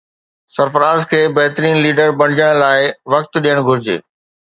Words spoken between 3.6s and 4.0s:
گهرجي